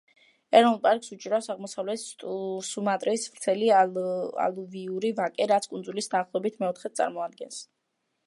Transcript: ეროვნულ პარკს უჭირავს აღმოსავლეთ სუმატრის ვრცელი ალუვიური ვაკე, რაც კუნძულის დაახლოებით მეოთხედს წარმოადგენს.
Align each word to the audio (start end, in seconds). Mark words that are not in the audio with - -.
ეროვნულ 0.59 0.77
პარკს 0.85 1.09
უჭირავს 1.15 1.49
აღმოსავლეთ 1.53 2.05
სუმატრის 2.69 3.25
ვრცელი 3.35 3.69
ალუვიური 4.47 5.11
ვაკე, 5.21 5.49
რაც 5.53 5.67
კუნძულის 5.75 6.11
დაახლოებით 6.15 6.57
მეოთხედს 6.65 7.01
წარმოადგენს. 7.03 7.61